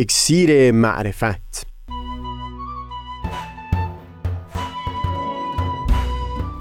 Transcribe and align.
اکسیر 0.00 0.72
معرفت. 0.72 1.66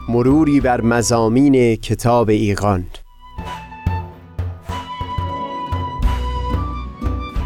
مروری 0.10 0.60
بر 0.60 0.82
مزامین 0.82 1.76
کتاب 1.76 2.30
ایقان 2.30 2.86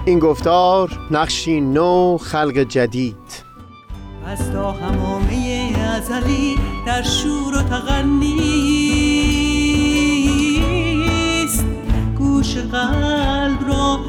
این 0.06 0.20
گفتار 0.20 1.00
نقشی 1.12 1.62
نو 1.62 2.18
خلق 2.18 2.58
جدید. 2.58 3.44
از 4.26 4.52
تا 4.52 4.72
همامه 4.72 5.72
ازلی 5.96 6.56
در 6.86 7.04
شور 7.04 7.58
و 7.58 7.62
تغنیست 7.62 8.90
گوش 12.18 12.58
قلب 12.58 13.68
را 13.68 14.09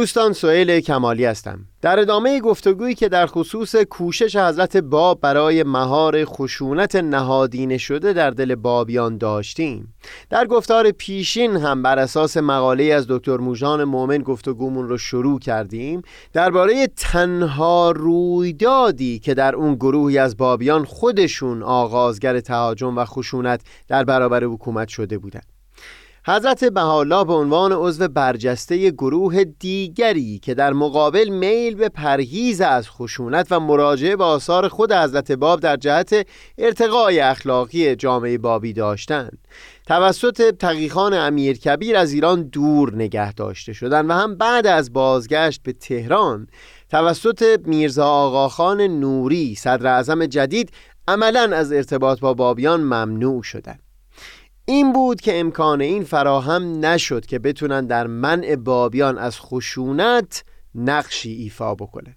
دوستان 0.00 0.32
سئیل 0.32 0.80
کمالی 0.80 1.24
هستم. 1.24 1.58
در 1.82 2.00
ادامه 2.00 2.40
گفتگویی 2.40 2.94
که 2.94 3.08
در 3.08 3.26
خصوص 3.26 3.76
کوشش 3.76 4.36
حضرت 4.36 4.76
باب 4.76 5.20
برای 5.20 5.62
مهار 5.62 6.24
خشونت 6.24 6.96
نهادینه 6.96 7.78
شده 7.78 8.12
در 8.12 8.30
دل 8.30 8.54
بابیان 8.54 9.18
داشتیم. 9.18 9.94
در 10.30 10.46
گفتار 10.46 10.90
پیشین 10.90 11.56
هم 11.56 11.82
بر 11.82 11.98
اساس 11.98 12.36
مقاله 12.36 12.84
از 12.84 13.06
دکتر 13.08 13.36
موژان 13.36 13.84
مؤمن 13.84 14.18
گفتگومون 14.18 14.88
رو 14.88 14.98
شروع 14.98 15.38
کردیم 15.38 16.02
درباره 16.32 16.86
تنها 16.86 17.90
رویدادی 17.90 19.18
که 19.18 19.34
در 19.34 19.54
اون 19.54 19.74
گروهی 19.74 20.18
از 20.18 20.36
بابیان 20.36 20.84
خودشون 20.84 21.62
آغازگر 21.62 22.40
تهاجم 22.40 22.98
و 22.98 23.04
خشونت 23.04 23.60
در 23.88 24.04
برابر 24.04 24.44
حکومت 24.44 24.88
شده 24.88 25.18
بودند. 25.18 25.59
حضرت 26.26 26.64
بهاءالله 26.64 27.24
به 27.24 27.32
عنوان 27.32 27.72
عضو 27.72 28.08
برجسته 28.08 28.90
گروه 28.90 29.44
دیگری 29.44 30.38
که 30.38 30.54
در 30.54 30.72
مقابل 30.72 31.28
میل 31.28 31.74
به 31.74 31.88
پرهیز 31.88 32.60
از 32.60 32.90
خشونت 32.90 33.46
و 33.50 33.60
مراجعه 33.60 34.16
به 34.16 34.24
آثار 34.24 34.68
خود 34.68 34.92
حضرت 34.92 35.32
باب 35.32 35.60
در 35.60 35.76
جهت 35.76 36.26
ارتقای 36.58 37.20
اخلاقی 37.20 37.96
جامعه 37.96 38.38
بابی 38.38 38.72
داشتند. 38.72 39.38
توسط 39.86 40.54
تقیخان 40.54 41.14
امیر 41.14 41.58
کبیر 41.58 41.96
از 41.96 42.12
ایران 42.12 42.42
دور 42.42 42.94
نگه 42.94 43.32
داشته 43.32 43.72
شدند 43.72 44.10
و 44.10 44.12
هم 44.12 44.34
بعد 44.36 44.66
از 44.66 44.92
بازگشت 44.92 45.62
به 45.62 45.72
تهران 45.72 46.46
توسط 46.90 47.60
میرزا 47.64 48.06
آقاخان 48.06 48.80
نوری 48.80 49.54
صدر 49.54 49.86
اعظم 49.86 50.26
جدید 50.26 50.70
عملا 51.08 51.56
از 51.56 51.72
ارتباط 51.72 52.20
با 52.20 52.34
بابیان 52.34 52.80
ممنوع 52.80 53.42
شدند. 53.42 53.89
این 54.70 54.92
بود 54.92 55.20
که 55.20 55.40
امکان 55.40 55.80
این 55.80 56.04
فراهم 56.04 56.84
نشد 56.84 57.26
که 57.26 57.38
بتونن 57.38 57.86
در 57.86 58.06
منع 58.06 58.56
بابیان 58.56 59.18
از 59.18 59.40
خشونت 59.40 60.44
نقشی 60.74 61.32
ایفا 61.32 61.74
بکنه. 61.74 62.16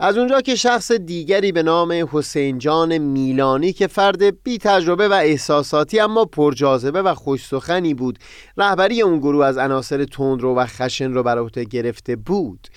از 0.00 0.18
اونجا 0.18 0.40
که 0.40 0.54
شخص 0.54 0.92
دیگری 0.92 1.52
به 1.52 1.62
نام 1.62 2.08
حسین 2.12 2.58
جان 2.58 2.98
میلانی 2.98 3.72
که 3.72 3.86
فرد 3.86 4.42
بی 4.42 4.58
تجربه 4.58 5.08
و 5.08 5.12
احساساتی 5.12 6.00
اما 6.00 6.24
پرجاذبه 6.24 7.02
و 7.02 7.14
خوش 7.14 7.46
سخنی 7.46 7.94
بود 7.94 8.18
رهبری 8.56 9.02
اون 9.02 9.18
گروه 9.18 9.46
از 9.46 9.58
عناصر 9.58 10.04
تندرو 10.04 10.54
و 10.54 10.66
خشن 10.66 11.12
رو 11.12 11.22
بر 11.22 11.38
عهده 11.38 11.64
گرفته 11.64 12.16
بود. 12.16 12.68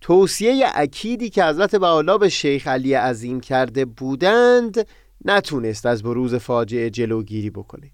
توصیه 0.00 0.66
اکیدی 0.74 1.30
که 1.30 1.44
حضرت 1.44 1.76
بهاءالله 1.76 2.18
به 2.18 2.28
شیخ 2.28 2.68
علی 2.68 2.94
عظیم 2.94 3.40
کرده 3.40 3.84
بودند 3.84 4.86
نتونست 5.24 5.86
از 5.86 6.02
بروز 6.02 6.34
فاجعه 6.34 6.90
جلوگیری 6.90 7.50
بکنه. 7.50 7.90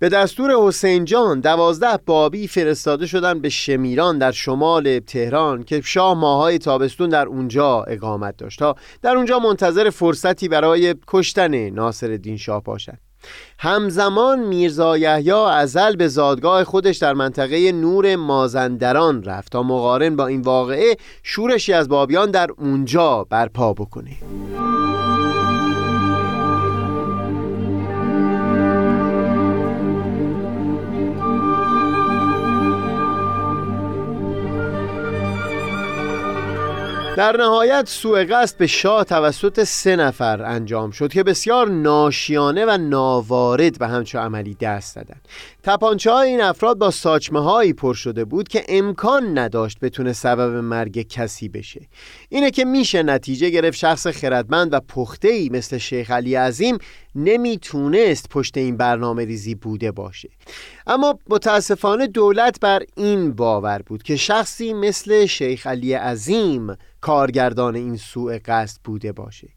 به 0.00 0.08
دستور 0.08 0.50
حسین 0.66 1.04
جان 1.04 1.40
دوازده 1.40 1.96
بابی 2.06 2.48
فرستاده 2.48 3.06
شدن 3.06 3.40
به 3.40 3.48
شمیران 3.48 4.18
در 4.18 4.32
شمال 4.32 4.98
تهران 4.98 5.62
که 5.62 5.80
شاه 5.80 6.14
ماهای 6.14 6.58
تابستون 6.58 7.08
در 7.08 7.26
اونجا 7.26 7.82
اقامت 7.82 8.36
داشت. 8.36 8.58
تا 8.58 8.74
در 9.02 9.16
اونجا 9.16 9.38
منتظر 9.38 9.90
فرصتی 9.90 10.48
برای 10.48 10.94
کشتن 11.06 11.70
ناصر 11.70 12.10
الدین 12.10 12.36
شاه 12.36 12.62
باشد 12.62 12.98
همزمان 13.58 14.38
میرزا 14.38 14.98
یحیی 14.98 15.30
ازل 15.30 15.96
به 15.96 16.08
زادگاه 16.08 16.64
خودش 16.64 16.96
در 16.96 17.14
منطقه 17.14 17.72
نور 17.72 18.16
مازندران 18.16 19.22
رفت 19.22 19.52
تا 19.52 19.62
مقارن 19.62 20.16
با 20.16 20.26
این 20.26 20.40
واقعه 20.40 20.96
شورشی 21.22 21.72
از 21.72 21.88
بابیان 21.88 22.30
در 22.30 22.50
اونجا 22.58 23.26
برپا 23.30 23.72
بکنه. 23.72 24.16
در 37.16 37.36
نهایت 37.36 37.88
سوء 37.88 38.24
قصد 38.24 38.56
به 38.56 38.66
شاه 38.66 39.04
توسط 39.04 39.64
سه 39.64 39.96
نفر 39.96 40.42
انجام 40.42 40.90
شد 40.90 41.12
که 41.12 41.22
بسیار 41.22 41.68
ناشیانه 41.68 42.64
و 42.66 42.78
ناوارد 42.78 43.78
به 43.78 43.86
همچه 43.86 44.18
عملی 44.18 44.54
دست 44.54 44.96
دادند 44.96 45.28
تپانچه 45.62 46.12
های 46.12 46.28
این 46.28 46.40
افراد 46.40 46.78
با 46.78 46.90
ساچمه 46.90 47.40
هایی 47.40 47.72
پر 47.72 47.94
شده 47.94 48.24
بود 48.24 48.48
که 48.48 48.64
امکان 48.68 49.38
نداشت 49.38 49.78
بتونه 49.80 50.12
سبب 50.12 50.56
مرگ 50.56 51.08
کسی 51.08 51.48
بشه. 51.48 51.80
اینه 52.28 52.50
که 52.50 52.64
میشه 52.64 53.02
نتیجه 53.02 53.50
گرفت 53.50 53.78
شخص 53.78 54.06
خردمند 54.06 54.72
و 54.72 54.80
پخته 54.80 55.28
ای 55.28 55.48
مثل 55.48 55.78
شیخ 55.78 56.10
علی 56.10 56.34
عظیم 56.34 56.78
نمی‌تونست 57.14 58.28
پشت 58.28 58.56
این 58.56 58.76
برنامه 58.76 59.24
ریزی 59.24 59.54
بوده 59.54 59.92
باشه. 59.92 60.28
اما 60.86 61.18
متاسفانه 61.28 62.06
دولت 62.06 62.60
بر 62.60 62.82
این 62.96 63.32
باور 63.32 63.82
بود 63.86 64.02
که 64.02 64.16
شخصی 64.16 64.72
مثل 64.72 65.26
شیخ 65.26 65.66
علی 65.66 65.94
عظیم 65.94 66.76
کارگردان 67.00 67.76
این 67.76 67.96
سوء 67.96 68.38
قصد 68.44 68.80
بوده 68.84 69.12
باشه. 69.12 69.48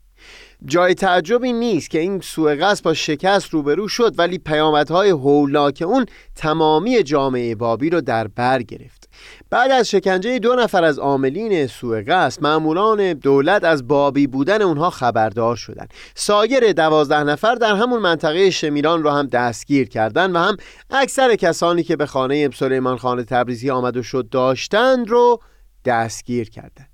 جای 0.65 0.93
تعجبی 0.93 1.53
نیست 1.53 1.89
که 1.89 1.99
این 1.99 2.21
سوء 2.21 2.55
قصد 2.55 2.83
با 2.83 2.93
شکست 2.93 3.49
روبرو 3.49 3.87
شد 3.87 4.19
ولی 4.19 4.37
پیامدهای 4.37 5.09
هولناک 5.09 5.83
اون 5.87 6.05
تمامی 6.35 7.03
جامعه 7.03 7.55
بابی 7.55 7.89
رو 7.89 8.01
در 8.01 8.27
بر 8.27 8.61
گرفت. 8.61 9.09
بعد 9.49 9.71
از 9.71 9.89
شکنجه 9.89 10.39
دو 10.39 10.55
نفر 10.55 10.83
از 10.83 10.99
عاملین 10.99 11.67
سوء 11.67 12.03
قصد 12.07 12.43
ماموران 12.43 13.13
دولت 13.13 13.63
از 13.63 13.87
بابی 13.87 14.27
بودن 14.27 14.61
اونها 14.61 14.89
خبردار 14.89 15.55
شدند 15.55 15.93
سایر 16.15 16.71
دوازده 16.71 17.23
نفر 17.23 17.55
در 17.55 17.75
همون 17.75 18.01
منطقه 18.01 18.49
شمیران 18.49 19.03
رو 19.03 19.09
هم 19.09 19.27
دستگیر 19.27 19.89
کردند 19.89 20.35
و 20.35 20.39
هم 20.39 20.57
اکثر 20.89 21.35
کسانی 21.35 21.83
که 21.83 21.95
به 21.95 22.05
خانه 22.05 22.49
سلیمان 22.49 22.97
خان 22.97 23.23
تبریزی 23.23 23.69
آمد 23.69 23.97
و 23.97 24.03
شد 24.03 24.29
داشتند 24.29 25.09
رو 25.09 25.39
دستگیر 25.85 26.49
کردند 26.49 26.92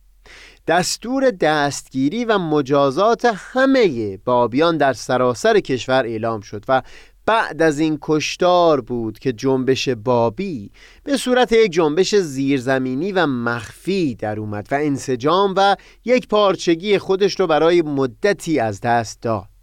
دستور 0.69 1.31
دستگیری 1.31 2.25
و 2.25 2.37
مجازات 2.37 3.31
همه 3.33 4.17
بابیان 4.17 4.77
در 4.77 4.93
سراسر 4.93 5.59
کشور 5.59 6.05
اعلام 6.05 6.41
شد 6.41 6.65
و 6.67 6.81
بعد 7.25 7.61
از 7.61 7.79
این 7.79 7.97
کشتار 8.01 8.81
بود 8.81 9.19
که 9.19 9.33
جنبش 9.33 9.89
بابی 9.89 10.71
به 11.03 11.17
صورت 11.17 11.51
یک 11.51 11.71
جنبش 11.71 12.15
زیرزمینی 12.15 13.11
و 13.11 13.25
مخفی 13.27 14.15
در 14.15 14.39
اومد 14.39 14.67
و 14.71 14.75
انسجام 14.75 15.53
و 15.57 15.75
یک 16.05 16.27
پارچگی 16.27 16.97
خودش 16.97 17.39
رو 17.39 17.47
برای 17.47 17.81
مدتی 17.81 18.59
از 18.59 18.81
دست 18.81 19.21
داد. 19.21 19.58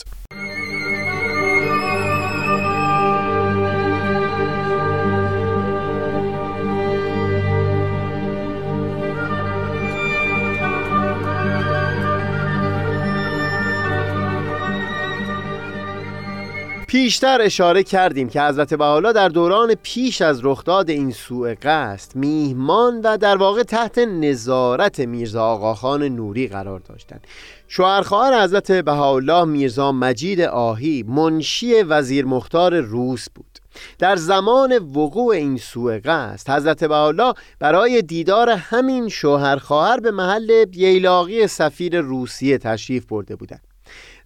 پیشتر 17.06 17.42
اشاره 17.42 17.82
کردیم 17.82 18.28
که 18.28 18.42
حضرت 18.42 18.74
بحالا 18.74 19.12
در 19.12 19.28
دوران 19.28 19.74
پیش 19.82 20.22
از 20.22 20.40
رخداد 20.44 20.90
این 20.90 21.10
سوء 21.10 21.54
قصد 21.62 22.16
میهمان 22.16 23.00
و 23.00 23.16
در 23.16 23.36
واقع 23.36 23.62
تحت 23.62 23.98
نظارت 23.98 25.00
میرزا 25.00 25.44
آقاخان 25.44 26.02
نوری 26.02 26.48
قرار 26.48 26.78
داشتند. 26.80 27.26
شوهرخواهر 27.68 28.44
حضرت 28.44 28.72
بهاءالله 28.72 29.44
میرزا 29.44 29.92
مجید 29.92 30.40
آهی 30.40 31.04
منشی 31.08 31.82
وزیر 31.82 32.24
مختار 32.24 32.80
روس 32.80 33.26
بود. 33.34 33.58
در 33.98 34.16
زمان 34.16 34.78
وقوع 34.78 35.34
این 35.34 35.58
سوء 35.58 36.00
قصد 36.04 36.50
حضرت 36.50 36.84
بحالا 36.84 37.32
برای 37.58 38.02
دیدار 38.02 38.50
همین 38.50 39.08
شوهر 39.08 39.56
خواهر 39.56 40.00
به 40.00 40.10
محل 40.10 40.64
ییلاقی 40.72 41.46
سفیر 41.46 42.00
روسیه 42.00 42.58
تشریف 42.58 43.06
برده 43.06 43.36
بودند. 43.36 43.65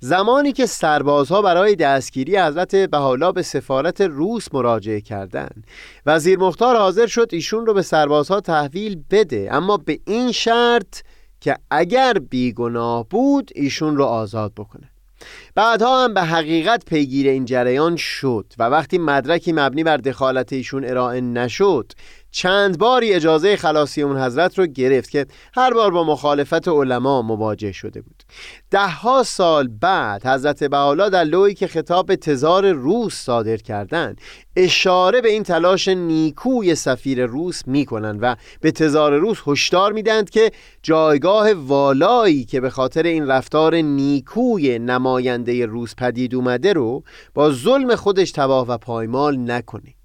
زمانی 0.02 0.52
که 0.52 0.67
سربازها 0.67 1.43
برای 1.43 1.76
دستگیری 1.76 2.38
حضرت 2.38 2.76
بحالا 2.76 3.32
به 3.32 3.43
سفارت 3.43 4.00
روس 4.00 4.55
مراجعه 4.55 5.00
کردند. 5.00 5.67
وزیر 6.06 6.38
مختار 6.38 6.76
حاضر 6.76 7.06
شد 7.06 7.29
ایشون 7.32 7.67
رو 7.67 7.75
به 7.75 7.82
سربازها 7.82 8.41
تحویل 8.41 9.02
بده 9.11 9.49
اما 9.52 9.76
به 9.76 10.00
این 10.06 10.32
شرط 10.32 11.00
که 11.41 11.56
اگر 11.70 12.12
بیگناه 12.12 13.08
بود 13.08 13.50
ایشون 13.55 13.97
رو 13.97 14.05
آزاد 14.05 14.52
بکنه. 14.56 14.91
بعدها 15.55 16.05
هم 16.05 16.14
به 16.14 16.23
حقیقت 16.23 16.85
پیگیر 16.85 17.29
این 17.29 17.44
جریان 17.44 17.97
شد 17.97 18.52
و 18.58 18.62
وقتی 18.62 18.99
مدرکی 18.99 19.52
مبنی 19.52 19.85
بر 19.85 19.97
دخالت 19.97 20.52
ایشون 20.52 20.85
ارائه 20.85 21.20
نشد 21.20 21.93
چند 22.31 22.79
باری 22.79 23.12
اجازه 23.12 23.56
خلاصی 23.56 24.02
اون 24.02 24.19
حضرت 24.20 24.58
رو 24.58 24.67
گرفت 24.67 25.11
که 25.11 25.26
هر 25.55 25.75
بار 25.75 25.91
با 25.91 26.05
مخالفت 26.05 26.69
علما 26.69 27.23
مواجه 27.23 27.73
شده 27.73 28.00
بود. 28.00 28.19
دهها 28.70 29.22
سال 29.22 29.68
بعد 29.68 30.26
حضرت 30.26 30.64
بحالا 30.64 31.08
در 31.08 31.24
لوی 31.24 31.54
که 31.54 31.66
خطاب 31.66 32.06
به 32.06 32.16
تزار 32.16 32.72
روس 32.72 33.14
صادر 33.14 33.56
کردند 33.56 34.20
اشاره 34.56 35.20
به 35.20 35.30
این 35.30 35.42
تلاش 35.42 35.88
نیکوی 35.88 36.74
سفیر 36.74 37.26
روس 37.26 37.62
می‌کنند 37.66 38.18
و 38.22 38.36
به 38.60 38.72
تزار 38.72 39.18
روس 39.18 39.38
هشدار 39.46 39.92
میدند 39.92 40.30
که 40.30 40.50
جایگاه 40.82 41.52
والایی 41.52 42.44
که 42.44 42.60
به 42.60 42.70
خاطر 42.70 43.02
این 43.02 43.26
رفتار 43.26 43.74
نیکوی 43.74 44.78
نماینده 44.78 45.66
روس 45.66 45.94
پدید 45.94 46.34
اومده 46.34 46.72
رو 46.72 47.02
با 47.34 47.52
ظلم 47.52 47.94
خودش 47.94 48.32
تباه 48.32 48.68
و 48.68 48.78
پایمال 48.78 49.50
نکنه. 49.50 50.00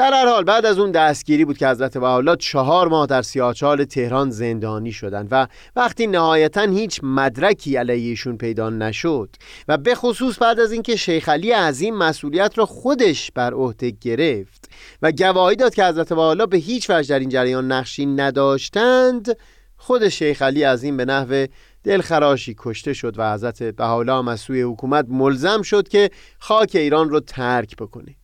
در 0.00 0.12
هر 0.12 0.26
حال 0.26 0.44
بعد 0.44 0.66
از 0.66 0.78
اون 0.78 0.90
دستگیری 0.90 1.44
بود 1.44 1.58
که 1.58 1.68
حضرت 1.68 1.98
بهاءالله 1.98 2.36
چهار 2.36 2.88
ماه 2.88 3.06
در 3.06 3.22
سیاچال 3.22 3.84
تهران 3.84 4.30
زندانی 4.30 4.92
شدند 4.92 5.28
و 5.30 5.46
وقتی 5.76 6.06
نهایتا 6.06 6.60
هیچ 6.60 7.00
مدرکی 7.02 7.76
علیهشون 7.76 8.36
پیدا 8.36 8.70
نشد 8.70 9.36
و 9.68 9.78
به 9.78 9.94
خصوص 9.94 10.42
بعد 10.42 10.60
از 10.60 10.72
اینکه 10.72 10.96
شیخ 10.96 11.28
علی 11.28 11.52
عظیم 11.52 11.96
مسئولیت 11.96 12.58
را 12.58 12.66
خودش 12.66 13.30
بر 13.34 13.54
عهده 13.54 13.90
گرفت 13.90 14.70
و 15.02 15.12
گواهی 15.12 15.56
داد 15.56 15.74
که 15.74 15.84
حضرت 15.84 16.08
بهاءالله 16.08 16.46
به 16.46 16.56
هیچ 16.56 16.90
وجه 16.90 17.08
در 17.08 17.18
این 17.18 17.28
جریان 17.28 17.72
نقشی 17.72 18.06
نداشتند 18.06 19.36
خود 19.76 20.08
شیخ 20.08 20.42
علی 20.42 20.62
عظیم 20.62 20.96
به 20.96 21.04
نحو 21.04 21.46
دلخراشی 21.84 22.54
کشته 22.58 22.92
شد 22.92 23.18
و 23.18 23.32
حضرت 23.32 23.80
از 24.28 24.40
سوی 24.40 24.62
حکومت 24.62 25.06
ملزم 25.08 25.62
شد 25.62 25.88
که 25.88 26.10
خاک 26.38 26.70
ایران 26.74 27.10
رو 27.10 27.20
ترک 27.20 27.76
بکنه. 27.76 28.19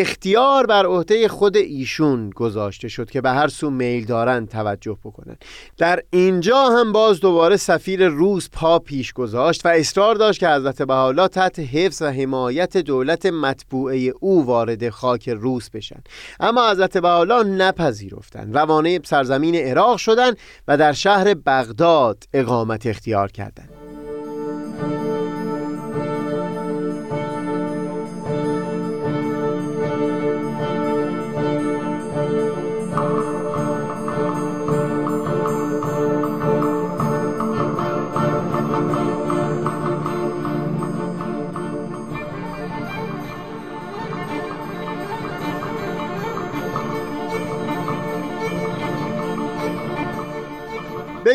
اختیار 0.00 0.66
بر 0.66 0.86
عهده 0.86 1.28
خود 1.28 1.56
ایشون 1.56 2.30
گذاشته 2.30 2.88
شد 2.88 3.10
که 3.10 3.20
به 3.20 3.30
هر 3.30 3.48
سو 3.48 3.70
میل 3.70 4.04
دارن 4.04 4.46
توجه 4.46 4.98
بکنن. 5.04 5.36
در 5.78 6.02
اینجا 6.10 6.68
هم 6.68 6.92
باز 6.92 7.20
دوباره 7.20 7.56
سفیر 7.56 8.08
روس 8.08 8.48
پا 8.52 8.78
پیش 8.78 9.12
گذاشت 9.12 9.66
و 9.66 9.68
اصرار 9.68 10.14
داشت 10.14 10.40
که 10.40 10.48
حضرت 10.48 10.82
بحالا 10.82 11.28
تحت 11.28 11.58
حفظ 11.58 12.02
و 12.02 12.06
حمایت 12.06 12.76
دولت 12.76 13.26
مطبوعه 13.26 14.12
او 14.20 14.46
وارد 14.46 14.90
خاک 14.90 15.28
روس 15.28 15.70
بشن. 15.70 16.00
اما 16.40 16.70
حضرت 16.70 16.96
بحالا 16.96 17.42
نپذیرفتند. 17.42 18.56
روانه 18.56 19.00
سرزمین 19.04 19.54
عراق 19.54 19.96
شدند 19.96 20.36
و 20.68 20.76
در 20.76 20.92
شهر 20.92 21.34
بغداد 21.34 22.24
اقامت 22.34 22.86
اختیار 22.86 23.32
کردند. 23.32 23.75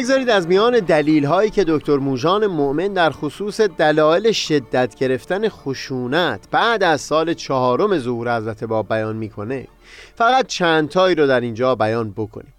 بگذارید 0.02 0.30
از 0.30 0.48
میان 0.48 0.80
دلیل 0.80 1.26
هایی 1.26 1.50
که 1.50 1.66
دکتر 1.68 1.98
موژان 1.98 2.48
مؤمن 2.48 2.94
در 2.94 3.10
خصوص 3.10 3.62
دلایل 3.62 4.32
شدت 4.32 4.96
گرفتن 4.96 5.50
خشونت 5.50 6.48
بعد 6.52 6.84
از 6.84 7.02
سال 7.02 7.34
چهارم 7.34 7.98
ظهور 7.98 8.38
حضرت 8.38 8.64
باب 8.64 8.90
بیان 8.90 9.16
می‌کنه 9.16 9.68
فقط 10.16 10.48
چند 10.48 10.90
تایی 10.90 11.16
رو 11.16 11.28
در 11.28 11.42
اینجا 11.42 11.76
بیان 11.76 12.12
بکنیم. 12.12 12.54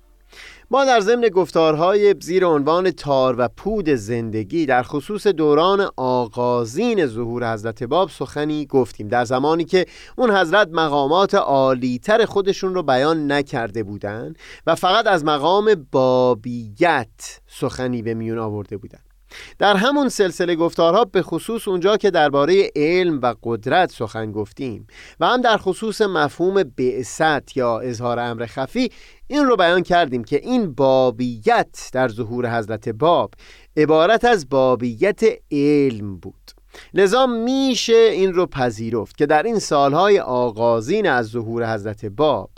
ما 0.70 0.84
در 0.84 1.00
ضمن 1.00 1.28
گفتارهای 1.28 2.14
زیر 2.20 2.46
عنوان 2.46 2.90
تار 2.90 3.34
و 3.38 3.48
پود 3.56 3.88
زندگی 3.88 4.66
در 4.66 4.82
خصوص 4.82 5.26
دوران 5.26 5.90
آغازین 5.96 7.06
ظهور 7.06 7.52
حضرت 7.52 7.82
باب 7.82 8.10
سخنی 8.10 8.66
گفتیم. 8.66 9.08
در 9.08 9.24
زمانی 9.24 9.64
که 9.64 9.86
اون 10.16 10.30
حضرت 10.30 10.68
مقامات 10.72 11.34
عالیتر 11.34 12.24
خودشون 12.24 12.74
رو 12.74 12.82
بیان 12.82 13.32
نکرده 13.32 13.82
بودند 13.82 14.38
و 14.66 14.74
فقط 14.74 15.06
از 15.06 15.24
مقام 15.24 15.86
بابیت 15.92 17.40
سخنی 17.46 18.02
به 18.02 18.14
میون 18.14 18.38
آورده 18.38 18.76
بودند 18.76 19.12
در 19.58 19.76
همون 19.76 20.08
سلسله 20.08 20.56
گفتارها 20.56 21.04
به 21.04 21.22
خصوص 21.22 21.68
اونجا 21.68 21.96
که 21.96 22.10
درباره 22.10 22.70
علم 22.76 23.20
و 23.22 23.34
قدرت 23.42 23.92
سخن 23.92 24.32
گفتیم 24.32 24.86
و 25.20 25.26
هم 25.26 25.40
در 25.40 25.56
خصوص 25.56 26.00
مفهوم 26.00 26.62
بعثت 26.62 27.56
یا 27.56 27.80
اظهار 27.80 28.18
امر 28.18 28.46
خفی 28.46 28.90
این 29.32 29.44
رو 29.44 29.56
بیان 29.56 29.82
کردیم 29.82 30.24
که 30.24 30.36
این 30.36 30.74
بابیت 30.74 31.90
در 31.92 32.08
ظهور 32.08 32.58
حضرت 32.58 32.88
باب 32.88 33.34
عبارت 33.76 34.24
از 34.24 34.48
بابیت 34.48 35.20
علم 35.52 36.16
بود. 36.16 36.50
لذا 36.94 37.26
میشه 37.26 37.92
این 37.92 38.32
رو 38.32 38.46
پذیرفت 38.46 39.16
که 39.16 39.26
در 39.26 39.42
این 39.42 39.58
سالهای 39.58 40.20
آغازین 40.20 41.08
از 41.08 41.26
ظهور 41.26 41.74
حضرت 41.74 42.04
باب 42.04 42.50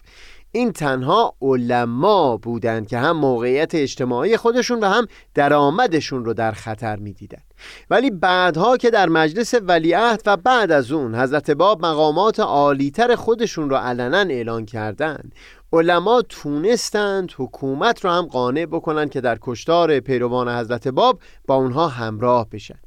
این 0.53 0.73
تنها 0.73 1.35
علما 1.43 2.37
بودند 2.37 2.87
که 2.87 2.99
هم 2.99 3.17
موقعیت 3.17 3.75
اجتماعی 3.75 4.37
خودشون 4.37 4.81
و 4.81 4.87
هم 4.87 5.07
درآمدشون 5.35 6.25
رو 6.25 6.35
در 6.35 6.53
خطر 6.53 6.97
می‌دیدند. 6.97 7.55
ولی 7.91 8.11
بعدها 8.11 8.77
که 8.77 8.91
در 8.91 9.09
مجلس 9.09 9.55
ولیعهد 9.63 10.23
و 10.27 10.37
بعد 10.37 10.73
از 10.73 10.93
اون 10.93 11.15
حضرت 11.15 11.51
باب 11.51 11.87
مقامات 11.87 12.41
عالیتر 12.41 13.15
خودشون 13.15 13.71
رو 13.71 13.77
علنا 13.77 14.19
اعلان 14.19 14.67
کردند 14.67 15.35
علما 15.75 16.23
تونستند 16.23 17.33
حکومت 17.37 18.05
رو 18.05 18.11
هم 18.11 18.27
قانع 18.27 18.67
بکنن 18.67 19.09
که 19.09 19.21
در 19.21 19.39
کشتار 19.41 20.01
پیروان 20.01 20.49
حضرت 20.49 20.89
باب 20.89 21.19
با 21.47 21.55
اونها 21.55 21.89
همراه 21.89 22.49
بشن. 22.51 22.79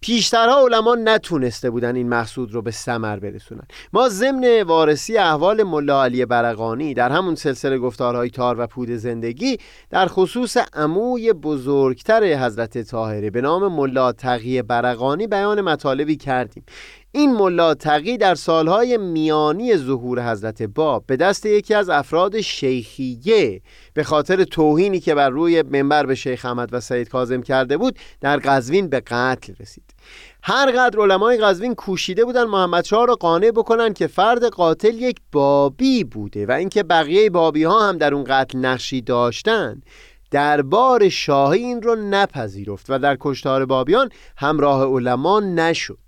پیشترها 0.00 0.64
علما 0.64 0.94
نتونسته 0.94 1.70
بودن 1.70 1.96
این 1.96 2.08
مقصود 2.08 2.54
رو 2.54 2.62
به 2.62 2.70
سمر 2.70 3.18
برسونن. 3.18 3.62
ما 3.92 4.08
ضمن 4.08 4.62
وارسی 4.62 5.16
احوال 5.16 5.62
ملا 5.62 6.04
علی 6.04 6.24
برقانی 6.24 6.94
در 6.94 7.10
همون 7.12 7.34
سلسله 7.34 7.78
گفتارهای 7.78 8.30
تار 8.30 8.60
و 8.60 8.66
پود 8.66 8.90
زندگی 8.90 9.58
در 9.90 10.06
خصوص 10.06 10.56
عموی 10.72 11.32
بزرگتر 11.32 12.44
حضرت 12.44 12.82
طاهره 12.82 13.30
به 13.30 13.40
نام 13.40 13.72
ملا 13.72 14.12
تقی 14.12 14.62
برقانی 14.62 15.26
بیان 15.26 15.60
مطالبی 15.60 16.16
کردیم. 16.16 16.64
این 17.12 17.34
ملا 17.34 17.74
تقی 17.74 18.16
در 18.16 18.34
سالهای 18.34 18.96
میانی 18.96 19.76
ظهور 19.76 20.30
حضرت 20.30 20.62
باب 20.62 21.04
به 21.06 21.16
دست 21.16 21.46
یکی 21.46 21.74
از 21.74 21.88
افراد 21.88 22.40
شیخیه 22.40 23.62
به 23.94 24.04
خاطر 24.04 24.44
توهینی 24.44 25.00
که 25.00 25.14
بر 25.14 25.30
روی 25.30 25.62
منبر 25.62 26.06
به 26.06 26.14
شیخ 26.14 26.44
احمد 26.44 26.68
و 26.72 26.80
سید 26.80 27.08
کازم 27.08 27.42
کرده 27.42 27.76
بود 27.76 27.98
در 28.20 28.36
قزوین 28.36 28.88
به 28.88 29.00
قتل 29.00 29.52
رسید. 29.60 29.94
هر 30.42 30.70
قدر 30.70 31.00
علمای 31.00 31.36
قزوین 31.36 31.74
کوشیده 31.74 32.24
بودن 32.24 32.44
محمد 32.44 32.84
شاه 32.84 33.06
را 33.06 33.14
قانع 33.14 33.50
بکنن 33.50 33.92
که 33.92 34.06
فرد 34.06 34.44
قاتل 34.44 34.94
یک 34.94 35.16
بابی 35.32 36.04
بوده 36.04 36.46
و 36.46 36.52
اینکه 36.52 36.82
بقیه 36.82 37.30
بابی 37.30 37.64
ها 37.64 37.88
هم 37.88 37.98
در 37.98 38.14
اون 38.14 38.24
قتل 38.28 38.58
نقشی 38.58 39.00
داشتن 39.00 39.82
دربار 40.30 41.08
شاهی 41.08 41.64
این 41.64 41.82
رو 41.82 41.96
نپذیرفت 41.96 42.86
و 42.88 42.98
در 42.98 43.16
کشتار 43.20 43.66
بابیان 43.66 44.08
همراه 44.36 44.84
علما 44.84 45.40
نشد. 45.40 45.98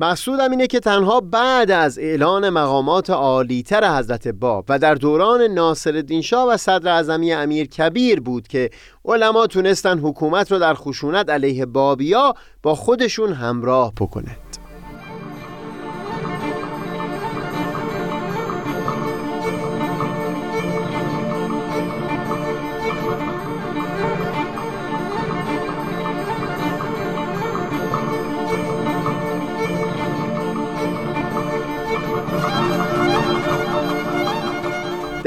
مقصودم 0.00 0.50
اینه 0.50 0.66
که 0.66 0.80
تنها 0.80 1.20
بعد 1.20 1.70
از 1.70 1.98
اعلان 1.98 2.50
مقامات 2.50 3.10
عالیتر 3.10 3.98
حضرت 3.98 4.28
باب 4.28 4.64
و 4.68 4.78
در 4.78 4.94
دوران 4.94 5.42
ناصر 5.42 6.20
شاه 6.22 6.48
و 6.48 6.56
صدر 6.56 6.88
اعظمی 6.88 7.32
امیر 7.32 7.66
کبیر 7.66 8.20
بود 8.20 8.48
که 8.48 8.70
علما 9.04 9.46
تونستن 9.46 9.98
حکومت 9.98 10.52
رو 10.52 10.58
در 10.58 10.74
خشونت 10.74 11.30
علیه 11.30 11.66
بابیا 11.66 12.34
با 12.62 12.74
خودشون 12.74 13.32
همراه 13.32 13.92
بکنند 14.00 14.49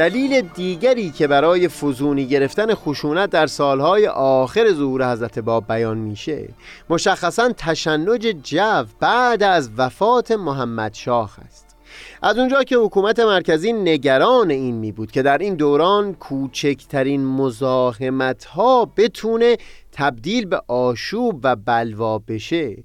دلیل 0.03 0.41
دیگری 0.41 1.09
که 1.09 1.27
برای 1.27 1.67
فزونی 1.67 2.25
گرفتن 2.25 2.73
خشونت 2.73 3.29
در 3.29 3.47
سالهای 3.47 4.07
آخر 4.07 4.73
ظهور 4.73 5.11
حضرت 5.11 5.39
باب 5.39 5.67
بیان 5.67 5.97
میشه 5.97 6.49
مشخصا 6.89 7.51
تشنج 7.57 8.21
جو 8.21 8.83
بعد 8.99 9.43
از 9.43 9.69
وفات 9.77 10.31
محمد 10.31 10.93
شاه 10.93 11.37
است. 11.45 11.75
از 12.21 12.37
اونجا 12.37 12.63
که 12.63 12.75
حکومت 12.75 13.19
مرکزی 13.19 13.73
نگران 13.73 14.51
این 14.51 14.75
می 14.75 14.91
بود 14.91 15.11
که 15.11 15.21
در 15.21 15.37
این 15.37 15.55
دوران 15.55 16.13
کوچکترین 16.13 17.25
مزاحمت 17.25 18.45
ها 18.45 18.85
بتونه 18.97 19.57
تبدیل 19.91 20.45
به 20.45 20.61
آشوب 20.67 21.39
و 21.43 21.55
بلوا 21.55 22.19
بشه 22.19 22.83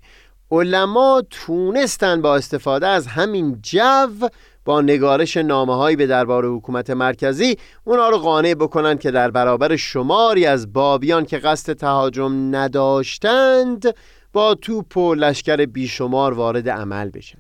علما 0.50 1.22
تونستن 1.30 2.22
با 2.22 2.37
استفاده 2.37 2.87
از 2.87 3.06
همین 3.06 3.58
جو 3.62 4.28
با 4.68 4.80
نگارش 4.80 5.37
نامه 5.37 5.96
به 5.96 6.06
دربار 6.06 6.46
حکومت 6.46 6.90
مرکزی 6.90 7.56
اونا 7.84 8.08
رو 8.08 8.18
قانع 8.18 8.54
بکنن 8.54 8.98
که 8.98 9.10
در 9.10 9.30
برابر 9.30 9.76
شماری 9.76 10.46
از 10.46 10.72
بابیان 10.72 11.25
که 11.25 11.38
قصد 11.38 11.72
تهاجم 11.72 12.56
نداشتند 12.56 13.94
با 14.32 14.54
توپ 14.54 14.96
و 14.96 15.14
لشکر 15.14 15.56
بیشمار 15.56 16.34
وارد 16.34 16.68
عمل 16.68 17.10
بشن. 17.10 17.38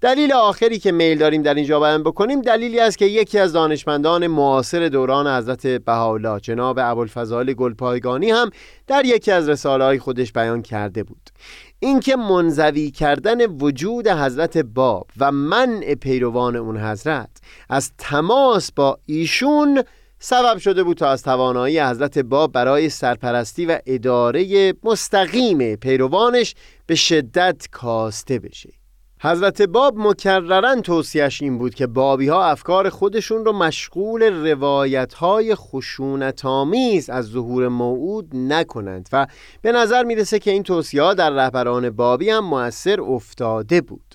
دلیل 0.00 0.32
آخری 0.32 0.78
که 0.78 0.92
میل 0.92 1.18
داریم 1.18 1.42
در 1.42 1.54
اینجا 1.54 1.80
بیان 1.80 2.02
بکنیم 2.02 2.42
دلیلی 2.42 2.80
است 2.80 2.98
که 2.98 3.04
یکی 3.04 3.38
از 3.38 3.52
دانشمندان 3.52 4.26
معاصر 4.26 4.88
دوران 4.88 5.26
حضرت 5.26 5.66
بهاءالله 5.66 6.40
جناب 6.40 6.78
ابوالفضائل 6.78 7.52
گلپایگانی 7.52 8.30
هم 8.30 8.50
در 8.86 9.04
یکی 9.04 9.32
از 9.32 9.48
رساله 9.48 9.84
های 9.84 9.98
خودش 9.98 10.32
بیان 10.32 10.62
کرده 10.62 11.02
بود. 11.02 11.30
اینکه 11.78 12.16
منزوی 12.16 12.90
کردن 12.90 13.46
وجود 13.46 14.08
حضرت 14.08 14.58
باب 14.58 15.06
و 15.18 15.32
منع 15.32 15.94
پیروان 15.94 16.56
اون 16.56 16.76
حضرت 16.76 17.30
از 17.68 17.92
تماس 17.98 18.72
با 18.72 18.98
ایشون 19.06 19.82
سبب 20.18 20.58
شده 20.58 20.82
بود 20.82 20.96
تا 20.96 21.08
از 21.08 21.22
توانایی 21.22 21.80
حضرت 21.80 22.18
باب 22.18 22.52
برای 22.52 22.88
سرپرستی 22.88 23.66
و 23.66 23.78
اداره 23.86 24.74
مستقیم 24.84 25.76
پیروانش 25.76 26.54
به 26.86 26.94
شدت 26.94 27.68
کاسته 27.72 28.38
بشه. 28.38 28.75
حضرت 29.20 29.62
باب 29.62 29.94
مکررن 29.98 30.82
توصیهش 30.82 31.42
این 31.42 31.58
بود 31.58 31.74
که 31.74 31.86
بابی 31.86 32.28
ها 32.28 32.44
افکار 32.44 32.88
خودشون 32.88 33.44
رو 33.44 33.52
مشغول 33.52 34.22
روایت 34.50 35.14
های 35.14 35.54
خشونت 35.54 36.44
آمیز 36.44 37.10
از 37.10 37.24
ظهور 37.24 37.68
موعود 37.68 38.30
نکنند 38.34 39.08
و 39.12 39.26
به 39.62 39.72
نظر 39.72 40.04
می‌رسه 40.04 40.38
که 40.38 40.50
این 40.50 40.62
توصیه 40.62 41.14
در 41.14 41.30
رهبران 41.30 41.90
بابی 41.90 42.30
هم 42.30 42.44
موثر 42.44 43.00
افتاده 43.00 43.80
بود. 43.80 44.14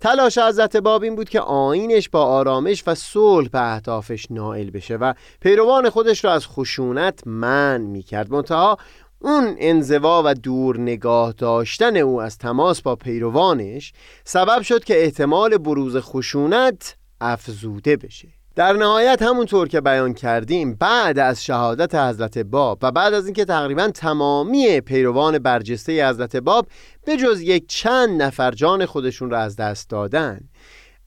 تلاش 0.00 0.38
حضرت 0.38 0.76
باب 0.76 1.02
این 1.02 1.16
بود 1.16 1.28
که 1.28 1.40
آینش 1.40 2.08
با 2.08 2.22
آرامش 2.24 2.84
و 2.86 2.94
صلح 2.94 3.48
به 3.48 3.72
اهدافش 3.72 4.26
نائل 4.30 4.70
بشه 4.70 4.96
و 4.96 5.14
پیروان 5.40 5.90
خودش 5.90 6.24
را 6.24 6.32
از 6.32 6.46
خشونت 6.46 7.26
من 7.26 7.80
می‌کرد. 7.80 8.32
منتها 8.32 8.78
اون 9.20 9.56
انزوا 9.58 10.22
و 10.24 10.34
دور 10.34 10.80
نگاه 10.80 11.32
داشتن 11.32 11.96
او 11.96 12.22
از 12.22 12.38
تماس 12.38 12.82
با 12.82 12.96
پیروانش 12.96 13.92
سبب 14.24 14.62
شد 14.62 14.84
که 14.84 15.02
احتمال 15.04 15.58
بروز 15.58 15.96
خشونت 15.96 16.96
افزوده 17.20 17.96
بشه. 17.96 18.28
در 18.58 18.72
نهایت 18.72 19.22
همونطور 19.22 19.68
که 19.68 19.80
بیان 19.80 20.14
کردیم 20.14 20.74
بعد 20.74 21.18
از 21.18 21.44
شهادت 21.44 21.94
حضرت 21.94 22.38
باب 22.38 22.78
و 22.82 22.92
بعد 22.92 23.14
از 23.14 23.24
اینکه 23.24 23.44
تقریبا 23.44 23.88
تمامی 23.88 24.80
پیروان 24.80 25.38
برجسته 25.38 26.08
حضرت 26.08 26.36
باب 26.36 26.66
به 27.04 27.16
جز 27.16 27.40
یک 27.40 27.68
چند 27.68 28.22
نفر 28.22 28.50
جان 28.50 28.86
خودشون 28.86 29.30
را 29.30 29.38
از 29.38 29.56
دست 29.56 29.90
دادن 29.90 30.40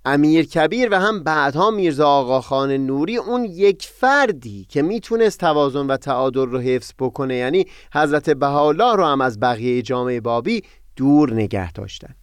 امیر 0.06 0.46
کبیر 0.46 0.90
و 0.92 1.00
هم 1.00 1.24
بعدها 1.24 1.72
میرزا 1.72 2.08
آقاخان 2.08 2.72
نوری 2.72 3.18
اون 3.18 3.46
یک 3.46 3.90
فردی 3.96 4.66
که 4.70 4.82
می‌تونست 4.82 5.40
توازن 5.40 5.88
و 5.88 5.98
تعادل 5.98 6.46
رو 6.46 6.60
حفظ 6.60 6.92
بکنه 7.00 7.36
یعنی 7.36 7.66
حضرت 7.94 8.30
بهاءالله 8.30 8.96
رو 8.96 9.06
هم 9.06 9.22
از 9.22 9.40
بقیه 9.40 9.82
جامعه 9.82 10.22
بابی 10.22 10.64
دور 10.96 11.34
نگه 11.34 11.72
داشتن. 11.72 12.16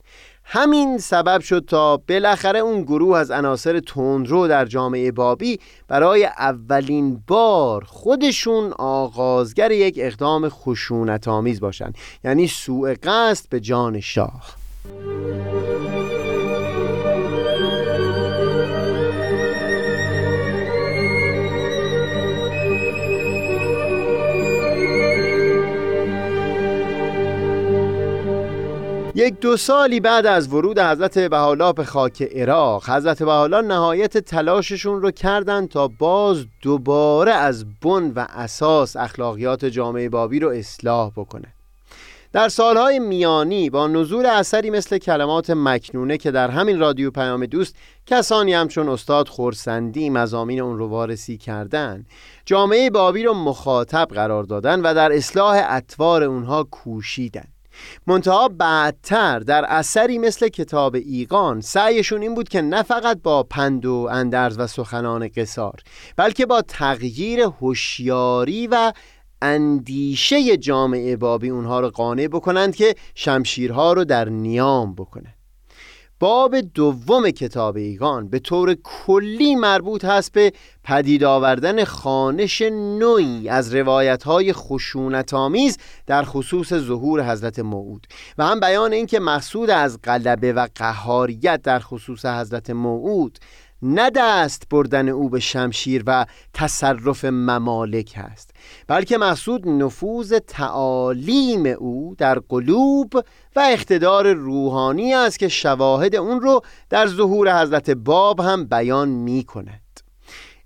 همین 0.45 0.99
سبب 0.99 1.41
شد 1.41 1.65
تا 1.67 1.97
بالاخره 1.97 2.59
اون 2.59 2.83
گروه 2.83 3.19
از 3.19 3.31
عناصر 3.31 3.81
تندرو 3.81 4.49
در 4.49 4.65
جامعه 4.65 5.13
بابی 5.13 5.59
برای 5.89 6.25
اولین 6.25 7.23
بار 7.27 7.85
خودشون 7.85 8.73
آغازگر 8.79 9.71
یک 9.71 9.95
اقدام 9.99 10.49
خشونت 10.49 11.29
آمیز 11.29 11.61
باشن 11.61 11.93
یعنی 12.25 12.47
سوء 12.47 12.95
قصد 13.03 13.49
به 13.49 13.61
جان 13.61 14.01
شاه. 14.01 14.57
یک 29.19 29.41
دو 29.41 29.57
سالی 29.57 30.01
بعد 30.01 30.27
از 30.27 30.53
ورود 30.53 30.79
حضرت 30.79 31.19
بهاءالله 31.19 31.73
به 31.73 31.85
خاک 31.85 32.23
عراق 32.23 32.91
حضرت 32.91 33.23
بهاءالله 33.23 33.61
نهایت 33.61 34.19
تلاششون 34.19 35.03
رو 35.03 35.11
کردن 35.11 35.67
تا 35.67 35.89
باز 35.89 36.47
دوباره 36.63 37.33
از 37.33 37.65
بن 37.81 38.13
و 38.17 38.27
اساس 38.29 38.97
اخلاقیات 38.97 39.65
جامعه 39.65 40.09
بابی 40.09 40.41
رو 40.41 40.49
اصلاح 40.49 41.11
بکنه. 41.11 41.55
در 42.33 42.49
سالهای 42.49 42.99
میانی 42.99 43.71
با 43.71 43.87
نزول 43.87 44.27
اثری 44.27 44.71
مثل 44.71 44.99
کلمات 44.99 45.51
مکنونه 45.51 46.17
که 46.17 46.31
در 46.31 46.51
همین 46.51 46.79
رادیو 46.79 47.11
پیام 47.11 47.47
دوست 47.47 47.77
کسانی 48.07 48.55
هم 48.55 48.69
چون 48.69 48.89
استاد 48.89 49.29
خورسندی 49.29 50.11
مزامین 50.11 50.61
اون 50.61 50.79
رو 50.79 50.89
وارسی 50.89 51.39
کردن 51.39 52.07
جامعه 52.45 52.91
بابی 52.91 53.23
رو 53.23 53.35
مخاطب 53.35 54.09
قرار 54.15 54.45
دادن 54.45 54.81
و 54.81 54.95
در 54.95 55.13
اصلاح 55.13 55.65
اطوار 55.69 56.23
اونها 56.23 56.65
کوشیدن. 56.65 57.58
منتها 58.07 58.49
بعدتر 58.49 59.39
در 59.39 59.65
اثری 59.65 60.19
مثل 60.19 60.49
کتاب 60.49 60.95
ایقان 60.95 61.61
سعیشون 61.61 62.23
این 62.23 62.35
بود 62.35 62.49
که 62.49 62.63
نه 62.63 62.83
فقط 62.83 63.23
با 63.23 63.43
پند 63.43 63.87
و 63.87 64.09
اندرز 64.11 64.59
و 64.59 64.67
سخنان 64.67 65.29
قصار 65.37 65.81
بلکه 66.17 66.47
با 66.47 66.63
تغییر 66.63 67.41
هوشیاری 67.41 68.67
و 68.67 68.93
اندیشه 69.43 70.57
جامعه 70.57 71.17
بابی 71.17 71.49
اونها 71.49 71.81
رو 71.81 71.91
قانع 71.91 72.29
بکنند 72.29 72.77
که 72.77 72.95
شمشیرها 73.15 73.93
رو 73.93 74.05
در 74.05 74.29
نیام 74.29 74.95
بکنند 74.95 75.38
باب 76.21 76.61
دوم 76.61 77.31
کتاب 77.31 77.77
ایگان. 77.77 78.29
به 78.29 78.39
طور 78.39 78.77
کلی 78.85 79.55
مربوط 79.55 80.05
هست 80.05 80.33
به 80.33 80.53
پدید 80.85 81.25
آوردن 81.25 81.85
خانش 81.85 82.63
نوعی 82.73 83.49
از 83.49 83.75
روایت 83.75 84.23
های 84.23 84.53
خشونت 84.53 85.35
آمیز 85.35 85.79
در 86.07 86.23
خصوص 86.23 86.75
ظهور 86.75 87.33
حضرت 87.33 87.59
موعود. 87.59 88.07
و 88.39 88.47
هم 88.47 88.61
بیان 88.61 88.93
اینکه 88.93 89.21
مقصود 89.21 89.71
از 89.71 89.99
غلبه 90.05 90.53
و 90.53 90.69
قهاریت 90.75 91.63
در 91.63 91.79
خصوص 91.79 92.25
حضرت 92.25 92.71
موعود 92.71 93.39
نه 93.83 94.11
دست 94.11 94.63
بردن 94.71 95.09
او 95.09 95.29
به 95.29 95.41
شمشیر 95.41 96.03
و 96.07 96.27
تصرف 96.55 97.25
ممالک 97.25 98.13
هست 98.17 98.51
بلکه 98.87 99.19
مقصود 99.19 99.69
نفوذ 99.69 100.35
تعالیم 100.47 101.67
او 101.67 102.15
در 102.19 102.39
قلوب 102.39 103.13
و 103.57 103.61
اقتدار 103.73 104.33
روحانی 104.33 105.15
است 105.15 105.39
که 105.39 105.49
شواهد 105.49 106.17
اون 106.17 106.41
رو 106.41 106.61
در 106.91 107.07
ظهور 107.07 107.63
حضرت 107.63 107.91
باب 107.91 108.41
هم 108.41 108.65
بیان 108.65 109.09
می 109.09 109.45
کند 109.45 109.81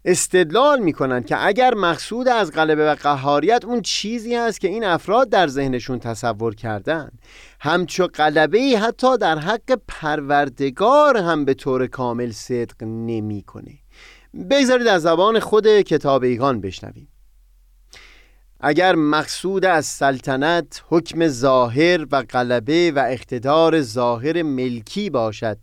استدلال 0.05 0.81
می 0.81 0.93
کنند 0.93 1.27
که 1.27 1.47
اگر 1.47 1.75
مقصود 1.75 2.29
از 2.29 2.53
غلبه 2.53 2.87
و 2.91 2.95
قهاریت 2.95 3.65
اون 3.65 3.83
چیزی 3.83 4.37
است 4.37 4.61
که 4.61 4.69
این 4.69 4.85
افراد 4.85 5.29
در 5.29 5.47
ذهنشون 5.47 5.99
تصور 5.99 6.55
کردن 6.55 7.11
همچو 7.61 8.07
غلبه 8.07 8.59
حتی 8.59 9.19
در 9.19 9.39
حق 9.39 9.79
پروردگار 9.89 11.17
هم 11.17 11.45
به 11.45 11.55
طور 11.55 11.87
کامل 11.87 12.31
صدق 12.31 12.83
نمی‌کنه. 12.83 13.79
بگذارید 14.51 14.87
از 14.87 15.03
زبان 15.03 15.41
خود 15.41 15.81
کتاب 15.81 16.23
ایگان 16.23 16.61
بشنویم 16.61 17.09
اگر 18.65 18.95
مقصود 18.95 19.65
از 19.65 19.87
سلطنت 19.87 20.83
حکم 20.89 21.29
ظاهر 21.29 22.07
و 22.13 22.23
غلبه 22.23 22.93
و 22.97 23.05
اقتدار 23.09 23.83
ظاهر 23.83 24.43
ملکی 24.43 25.11
باشد 25.11 25.59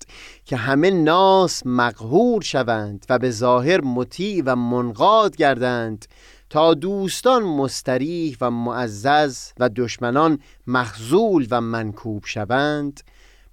که 0.45 0.55
همه 0.55 0.91
ناس 0.91 1.65
مقهور 1.65 2.41
شوند 2.41 3.05
و 3.09 3.19
به 3.19 3.31
ظاهر 3.31 3.81
مطیع 3.81 4.43
و 4.45 4.55
منقاد 4.55 5.35
گردند 5.35 6.05
تا 6.49 6.73
دوستان 6.73 7.43
مستریح 7.43 8.37
و 8.41 8.51
معزز 8.51 9.37
و 9.59 9.69
دشمنان 9.75 10.39
مخزول 10.67 11.47
و 11.51 11.61
منکوب 11.61 12.23
شوند 12.25 13.01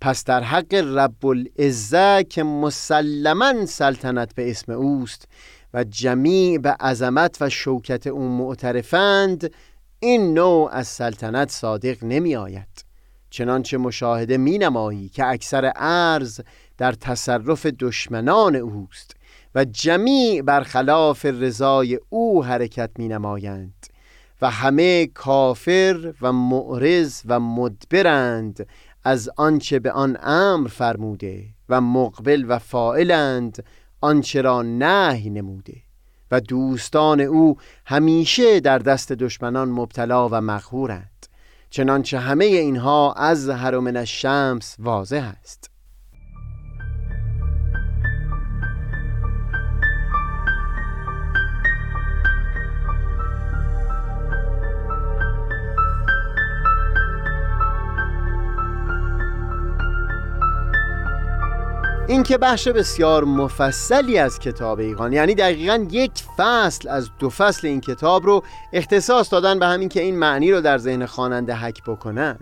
پس 0.00 0.24
در 0.24 0.42
حق 0.42 0.74
رب 0.74 1.26
العزه 1.26 2.24
که 2.30 2.42
مسلما 2.42 3.66
سلطنت 3.66 4.34
به 4.34 4.50
اسم 4.50 4.72
اوست 4.72 5.28
و 5.76 5.84
جمیع 5.84 6.58
به 6.58 6.70
عظمت 6.70 7.36
و 7.40 7.48
شوکت 7.48 8.06
او 8.06 8.28
معترفند 8.28 9.50
این 10.00 10.34
نوع 10.34 10.70
از 10.72 10.88
سلطنت 10.88 11.50
صادق 11.50 12.04
نمی 12.04 12.36
آید 12.36 12.84
چنانچه 13.30 13.78
مشاهده 13.78 14.36
می 14.36 14.58
نمایی 14.58 15.08
که 15.08 15.26
اکثر 15.26 15.72
ارز 15.76 16.40
در 16.78 16.92
تصرف 16.92 17.66
دشمنان 17.66 18.56
اوست 18.56 19.16
و 19.54 19.64
جمیع 19.64 20.42
برخلاف 20.42 21.24
رضای 21.24 22.00
او 22.08 22.44
حرکت 22.44 22.90
می 22.98 23.08
نمایند 23.08 23.86
و 24.42 24.50
همه 24.50 25.06
کافر 25.06 26.14
و 26.20 26.32
معرض 26.32 27.22
و 27.26 27.40
مدبرند 27.40 28.66
از 29.04 29.30
آنچه 29.36 29.78
به 29.78 29.92
آن 29.92 30.18
امر 30.22 30.68
فرموده 30.68 31.44
و 31.68 31.80
مقبل 31.80 32.44
و 32.48 32.58
فائلند 32.58 33.64
آنچه 34.06 34.42
را 34.42 34.62
نهی 34.62 35.30
نموده 35.30 35.76
و 36.30 36.40
دوستان 36.40 37.20
او 37.20 37.56
همیشه 37.86 38.60
در 38.60 38.78
دست 38.78 39.12
دشمنان 39.12 39.68
مبتلا 39.68 40.28
و 40.28 40.34
مخورند 40.34 41.26
چنانچه 41.70 42.18
همه 42.18 42.44
اینها 42.44 43.12
از 43.12 43.48
هر 43.48 44.04
شمس 44.04 44.76
واضح 44.78 45.32
است. 45.40 45.70
این 62.08 62.22
که 62.22 62.38
بخش 62.38 62.68
بسیار 62.68 63.24
مفصلی 63.24 64.18
از 64.18 64.38
کتاب 64.38 64.78
ایقان 64.78 65.12
یعنی 65.12 65.34
دقیقا 65.34 65.86
یک 65.90 66.10
فصل 66.36 66.88
از 66.88 67.10
دو 67.18 67.30
فصل 67.30 67.66
این 67.66 67.80
کتاب 67.80 68.26
رو 68.26 68.44
اختصاص 68.72 69.32
دادن 69.32 69.58
به 69.58 69.66
همین 69.66 69.88
که 69.88 70.00
این 70.00 70.18
معنی 70.18 70.52
رو 70.52 70.60
در 70.60 70.78
ذهن 70.78 71.06
خواننده 71.06 71.54
حک 71.54 71.82
بکنن. 71.86 72.38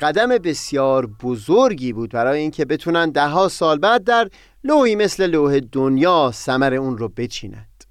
قدم 0.00 0.28
بسیار 0.28 1.06
بزرگی 1.06 1.92
بود 1.92 2.10
برای 2.10 2.40
اینکه 2.40 2.64
بتونن 2.64 3.10
دهها 3.10 3.48
سال 3.48 3.78
بعد 3.78 4.04
در 4.04 4.30
لوحی 4.64 4.94
مثل 4.94 5.26
لوح 5.26 5.60
دنیا 5.72 6.30
سمر 6.34 6.74
اون 6.74 6.98
رو 6.98 7.08
بچینند. 7.08 7.84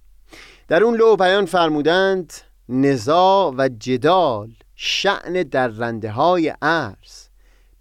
در 0.68 0.84
اون 0.84 0.96
لوح 0.96 1.16
بیان 1.16 1.46
فرمودند 1.46 2.34
نزاع 2.70 3.54
و 3.58 3.70
جدال 3.80 4.52
شعن 4.76 5.34
در 5.34 5.68
رنده 5.68 6.12
های 6.12 6.54
عرض. 6.62 7.31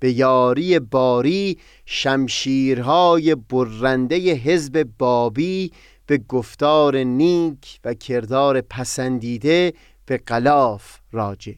به 0.01 0.13
یاری 0.13 0.79
باری 0.79 1.59
شمشیرهای 1.87 3.35
برنده 3.35 4.17
حزب 4.17 4.89
بابی 4.99 5.73
به 6.07 6.19
گفتار 6.19 6.97
نیک 6.97 7.81
و 7.85 7.95
کردار 7.95 8.61
پسندیده 8.61 9.73
به 10.07 10.17
قلاف 10.17 10.99
راجع. 11.13 11.53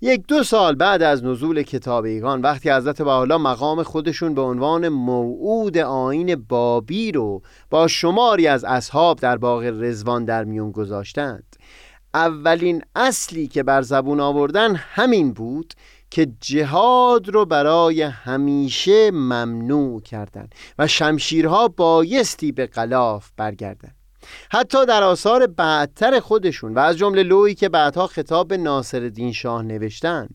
یک 0.00 0.26
دو 0.28 0.42
سال 0.42 0.74
بعد 0.74 1.02
از 1.02 1.24
نزول 1.24 1.62
کتاب 1.62 2.04
ایگان 2.04 2.42
وقتی 2.42 2.70
حضرت 2.70 3.02
بحالا 3.02 3.38
مقام 3.38 3.82
خودشون 3.82 4.34
به 4.34 4.40
عنوان 4.40 4.88
موعود 4.88 5.78
آین 5.78 6.34
بابی 6.34 7.12
رو 7.12 7.42
با 7.70 7.88
شماری 7.88 8.46
از 8.46 8.64
اصحاب 8.64 9.18
در 9.18 9.36
باغ 9.36 9.62
رزوان 9.62 10.24
در 10.24 10.44
میون 10.44 10.70
گذاشتند 10.70 11.56
اولین 12.14 12.82
اصلی 12.94 13.46
که 13.48 13.62
بر 13.62 13.82
زبون 13.82 14.20
آوردن 14.20 14.74
همین 14.74 15.32
بود 15.32 15.74
که 16.10 16.26
جهاد 16.40 17.28
رو 17.28 17.44
برای 17.44 18.02
همیشه 18.02 19.10
ممنوع 19.10 20.00
کردند 20.00 20.54
و 20.78 20.86
شمشیرها 20.86 21.68
بایستی 21.68 22.52
به 22.52 22.66
قلاف 22.66 23.30
برگردن. 23.36 23.92
حتی 24.50 24.86
در 24.86 25.02
آثار 25.02 25.46
بعدتر 25.46 26.20
خودشون 26.20 26.74
و 26.74 26.78
از 26.78 26.96
جمله 26.96 27.22
لویی 27.22 27.54
که 27.54 27.68
بعدها 27.68 28.06
خطاب 28.06 28.52
ناصر 28.52 29.30
شاه 29.32 29.62
نوشتن 29.62 30.28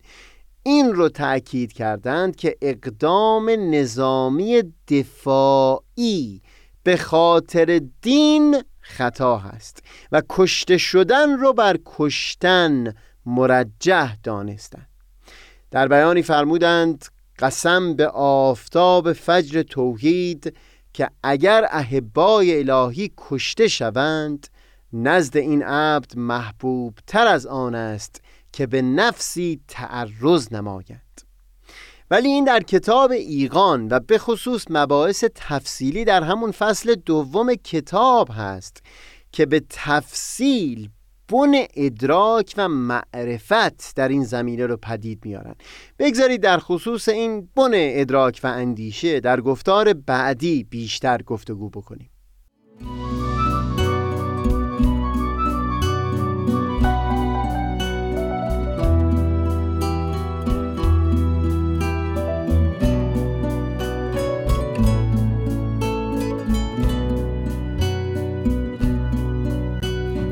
این 0.63 0.93
رو 0.93 1.09
تأکید 1.09 1.73
کردند 1.73 2.35
که 2.35 2.57
اقدام 2.61 3.49
نظامی 3.49 4.63
دفاعی 4.87 6.41
به 6.83 6.97
خاطر 6.97 7.81
دین 8.01 8.63
خطا 8.79 9.37
هست 9.37 9.83
و 10.11 10.21
کشته 10.29 10.77
شدن 10.77 11.37
رو 11.39 11.53
بر 11.53 11.77
کشتن 11.85 12.93
مرجح 13.25 14.15
دانستند 14.23 14.90
در 15.71 15.87
بیانی 15.87 16.21
فرمودند 16.21 17.05
قسم 17.39 17.93
به 17.93 18.07
آفتاب 18.07 19.13
فجر 19.13 19.61
توحید 19.61 20.55
که 20.93 21.09
اگر 21.23 21.67
احبای 21.71 22.69
الهی 22.69 23.11
کشته 23.17 23.67
شوند 23.67 24.47
نزد 24.93 25.37
این 25.37 25.63
عبد 25.63 26.17
محبوب 26.17 26.97
تر 27.07 27.27
از 27.27 27.45
آن 27.45 27.75
است 27.75 28.21
که 28.51 28.67
به 28.67 28.81
نفسی 28.81 29.61
تعرض 29.67 30.53
نماید. 30.53 31.25
ولی 32.11 32.27
این 32.27 32.43
در 32.43 32.59
کتاب 32.59 33.11
ایقان 33.11 33.87
و 33.91 33.99
به 33.99 34.17
خصوص 34.17 34.65
مباحث 34.69 35.23
تفصیلی 35.35 36.05
در 36.05 36.23
همون 36.23 36.51
فصل 36.51 36.95
دوم 36.95 37.53
کتاب 37.53 38.29
هست 38.31 38.83
که 39.31 39.45
به 39.45 39.63
تفصیل 39.69 40.89
بن 41.31 41.65
ادراک 41.75 42.53
و 42.57 42.67
معرفت 42.67 43.95
در 43.95 44.07
این 44.07 44.23
زمینه 44.23 44.65
رو 44.65 44.77
پدید 44.77 45.25
میارن. 45.25 45.55
بگذارید 45.99 46.41
در 46.41 46.57
خصوص 46.57 47.09
این 47.09 47.49
بن 47.55 47.71
ادراک 47.73 48.39
و 48.43 48.47
اندیشه 48.47 49.19
در 49.19 49.41
گفتار 49.41 49.93
بعدی 49.93 50.63
بیشتر 50.63 51.21
گفتگو 51.21 51.69
بکنیم. 51.69 52.09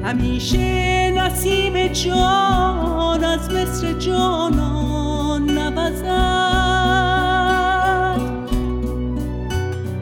همیشه 0.04 0.79
نسیم 1.30 1.88
جان 1.88 3.24
از 3.24 3.50
مصر 3.52 3.94
جانان 3.94 5.46
نوزد. 5.50 6.06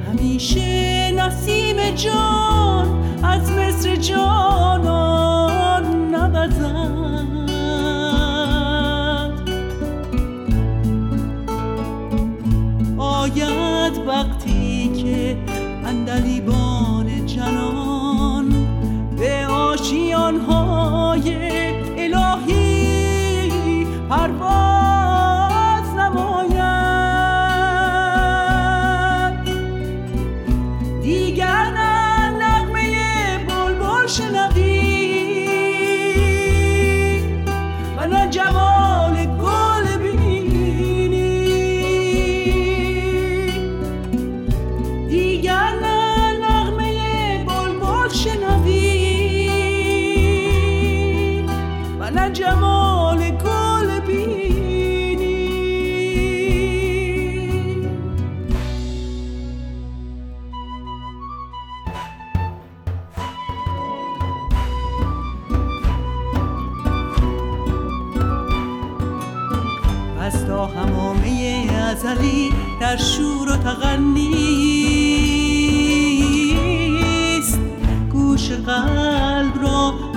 همیشه 0.08 1.12
نسیم 1.12 1.96
جان. 1.96 2.27